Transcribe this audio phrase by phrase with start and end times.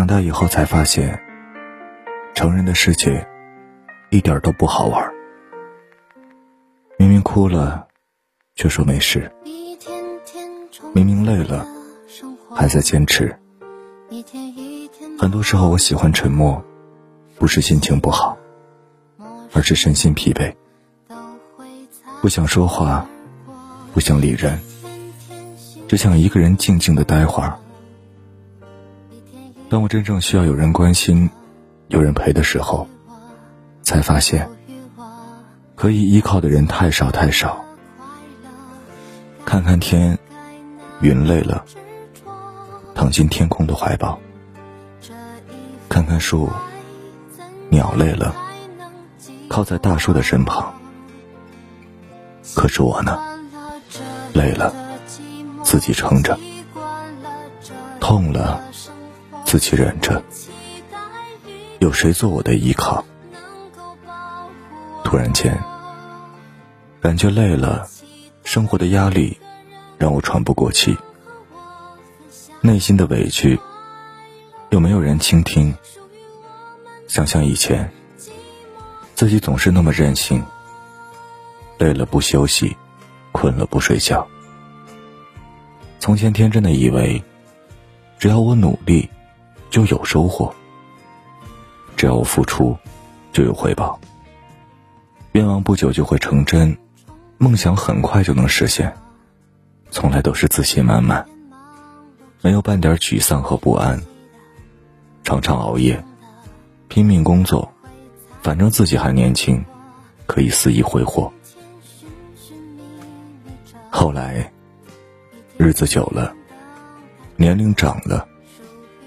[0.00, 1.20] 长大以后才发现，
[2.34, 3.28] 成人的世界
[4.08, 5.12] 一点都不好玩。
[6.96, 7.86] 明明哭了，
[8.54, 9.20] 却说没事；
[10.94, 11.66] 明明累了，
[12.50, 13.38] 还在坚持。
[15.18, 16.64] 很多时候，我喜欢沉默，
[17.38, 18.38] 不是心情不好，
[19.52, 20.54] 而是身心疲惫，
[22.22, 23.06] 不想说话，
[23.92, 24.58] 不想理人，
[25.86, 27.58] 只想一个人静静的待会儿。
[29.70, 31.30] 当我真正需要有人关心、
[31.86, 32.88] 有人陪的时候，
[33.82, 34.48] 才发现
[35.76, 37.64] 可以依靠的人太少太少。
[39.44, 40.18] 看看天，
[41.00, 41.64] 云累了，
[42.96, 44.18] 躺进天空的怀抱；
[45.88, 46.50] 看看树，
[47.68, 48.34] 鸟累了，
[49.48, 50.74] 靠在大树的身旁。
[52.56, 53.16] 可是我呢，
[54.32, 54.74] 累了，
[55.62, 56.36] 自己撑着；
[58.00, 58.60] 痛了。
[59.50, 60.22] 自己忍着，
[61.80, 63.04] 有谁做我的依靠？
[65.02, 65.60] 突然间，
[67.00, 67.88] 感觉累了，
[68.44, 69.36] 生活的压力
[69.98, 70.96] 让我喘不过气，
[72.60, 73.58] 内心的委屈
[74.68, 75.74] 又没有人倾听。
[77.08, 77.90] 想想以前，
[79.16, 80.40] 自己总是那么任性，
[81.76, 82.76] 累了不休息，
[83.32, 84.24] 困了不睡觉。
[85.98, 87.20] 从前天真的以为，
[88.16, 89.10] 只要我努力。
[89.70, 90.52] 就有收获。
[91.96, 92.76] 只要我付出，
[93.32, 93.98] 就有回报。
[95.32, 96.76] 愿望不久就会成真，
[97.38, 98.92] 梦想很快就能实现。
[99.90, 101.26] 从来都是自信满满，
[102.42, 104.00] 没有半点沮丧和不安。
[105.24, 106.02] 常常熬夜，
[106.88, 107.72] 拼命工作，
[108.42, 109.64] 反正自己还年轻，
[110.26, 111.32] 可以肆意挥霍。
[113.90, 114.50] 后来，
[115.56, 116.32] 日子久了，
[117.36, 118.26] 年龄长了。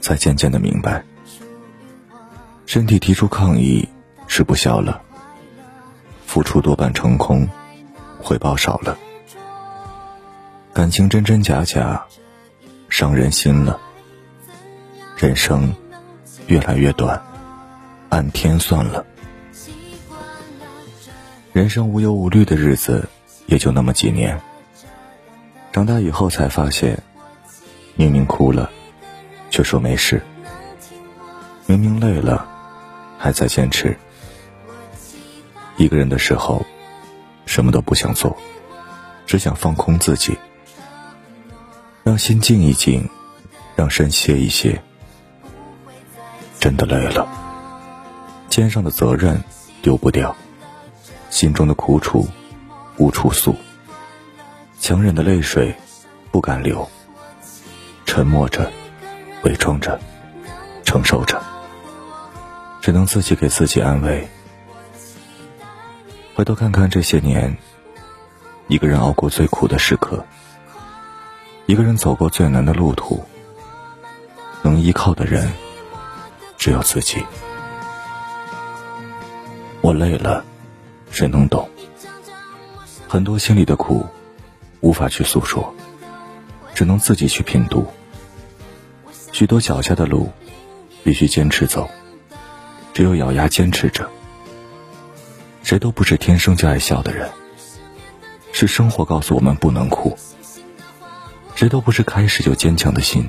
[0.00, 1.04] 才渐渐的明白，
[2.66, 3.88] 身体提出抗议，
[4.26, 5.00] 吃不消了；
[6.26, 7.48] 付出多半成空，
[8.18, 8.96] 回报少了；
[10.72, 12.02] 感情真真假假，
[12.88, 13.78] 伤人心了；
[15.16, 15.72] 人生
[16.46, 17.20] 越来越短，
[18.08, 19.04] 按天算了；
[21.52, 23.08] 人生无忧无虑的日子
[23.46, 24.40] 也就那么几年。
[25.72, 27.00] 长大以后才发现，
[27.94, 28.70] 明明哭了。
[29.50, 30.22] 却说没事，
[31.66, 32.48] 明明累了，
[33.18, 33.96] 还在坚持。
[35.76, 36.64] 一个人的时候，
[37.46, 38.36] 什么都不想做，
[39.26, 40.38] 只想放空自己，
[42.04, 43.08] 让心静一静，
[43.74, 44.80] 让身歇一歇。
[46.58, 47.26] 真的累了，
[48.48, 49.42] 肩上的责任
[49.82, 50.36] 丢不掉，
[51.30, 52.28] 心中的苦楚
[52.98, 53.56] 无处诉，
[54.78, 55.74] 强忍的泪水
[56.30, 56.86] 不敢流，
[58.04, 58.70] 沉默着。
[59.42, 59.98] 伪装着，
[60.84, 61.40] 承受着，
[62.82, 64.28] 只能自己给自己安慰。
[66.34, 67.56] 回头看看这些年，
[68.68, 70.24] 一个人熬过最苦的时刻，
[71.66, 73.24] 一个人走过最难的路途，
[74.62, 75.50] 能依靠的人
[76.58, 77.24] 只有自己。
[79.80, 80.44] 我累了，
[81.10, 81.66] 谁能懂？
[83.08, 84.06] 很多心里的苦，
[84.80, 85.74] 无法去诉说，
[86.74, 87.86] 只能自己去品读。
[89.32, 90.30] 许多脚下的路，
[91.02, 91.88] 必须坚持走。
[92.92, 94.08] 只有咬牙坚持着。
[95.62, 97.30] 谁都不是天生就爱笑的人，
[98.52, 100.16] 是生活告诉我们不能哭。
[101.54, 103.28] 谁都不是开始就坚强的心，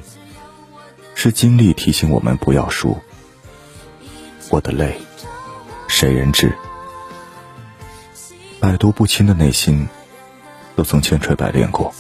[1.14, 2.98] 是经历提醒我们不要输。
[4.50, 5.00] 我的泪，
[5.88, 6.52] 谁人知？
[8.60, 9.88] 百毒不侵的内心，
[10.76, 11.94] 都曾千锤百炼过。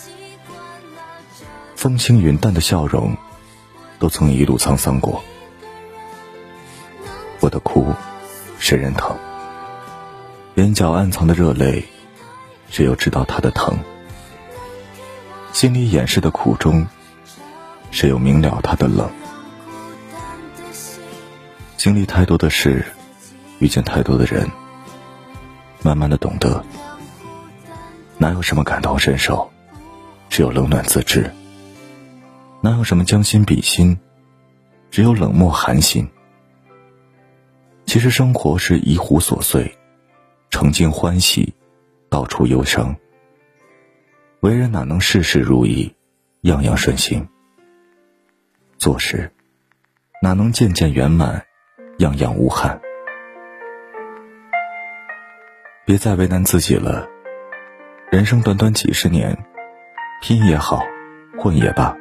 [1.75, 3.16] 风轻云淡的笑容。
[4.01, 5.23] 都曾一路沧桑过，
[7.39, 7.94] 我的哭，
[8.57, 9.16] 谁人疼？
[10.56, 11.85] 眼角暗藏的热泪，
[12.67, 13.78] 谁又知道他的疼。
[15.53, 16.84] 心里掩饰的苦衷，
[17.92, 19.07] 谁又明了他的冷？
[21.77, 22.83] 经历太多的事，
[23.59, 24.50] 遇见太多的人，
[25.83, 26.65] 慢慢的懂得，
[28.18, 29.48] 哪有什么感同身受，
[30.27, 31.31] 只有冷暖自知。
[32.63, 33.98] 哪有什么将心比心，
[34.92, 36.08] 只有冷漠寒心。
[37.88, 39.75] 其实生活是一壶琐碎，
[40.52, 41.54] 曾经欢喜，
[42.08, 42.96] 道出忧伤。
[44.42, 45.92] 为人哪能事事如意，
[46.42, 47.28] 样样顺心？
[48.78, 49.31] 做事
[50.22, 51.44] 哪能件件圆满，
[51.98, 52.80] 样样无憾？
[55.84, 57.10] 别再为难自己了，
[58.12, 59.36] 人生短短几十年，
[60.22, 60.80] 拼也好，
[61.40, 61.98] 混也罢。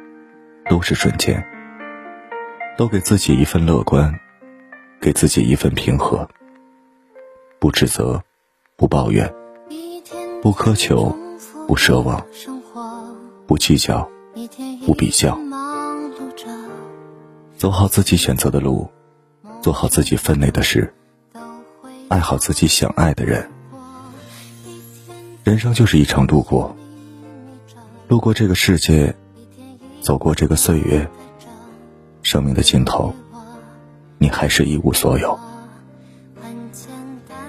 [0.71, 1.45] 都是瞬间，
[2.77, 4.17] 都给自己一份乐观，
[5.01, 6.25] 给自己一份平和。
[7.59, 8.23] 不指责，
[8.77, 9.29] 不抱怨，
[10.41, 11.13] 不苛求，
[11.67, 12.25] 不奢望，
[13.45, 14.09] 不计较，
[14.85, 15.37] 不比较，
[17.57, 18.89] 走好自己选择的路，
[19.61, 20.93] 做好自己分内的事，
[22.07, 23.51] 爱好自己想爱的人。
[25.43, 26.73] 人生就是一场路过，
[28.07, 29.13] 路过这个世界，
[30.01, 31.07] 走过这个岁月，
[32.23, 33.13] 生命的尽头，
[34.17, 35.39] 你还是一无所有。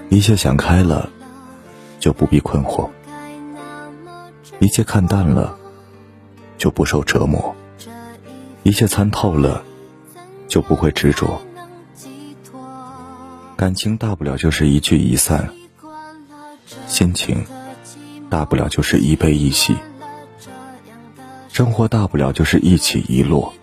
[0.09, 1.09] 一切想开了，
[1.99, 2.87] 就不必困惑；
[4.59, 5.57] 一切看淡了，
[6.57, 7.55] 就不受折磨；
[8.61, 9.63] 一切参透了，
[10.47, 11.41] 就不会执着。
[13.57, 15.49] 感情大不了就是一聚一散，
[16.85, 17.43] 心情。
[18.29, 19.75] 大不了就是一悲一喜，
[21.53, 23.53] 生活大不了就是一起一落。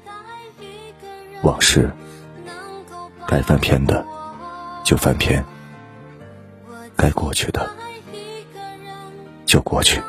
[1.42, 1.90] 往事
[3.26, 4.06] 该翻篇的
[4.84, 5.44] 就翻篇，
[6.94, 7.69] 该过去的
[9.44, 10.00] 就过去。